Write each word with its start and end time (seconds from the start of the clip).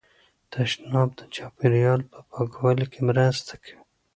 تشناب 0.51 1.09
د 1.19 1.21
چاپیریال 1.35 2.01
په 2.11 2.19
پاکوالي 2.31 2.85
کې 2.91 2.99
مرسته 3.09 3.53
کوي. 3.63 3.81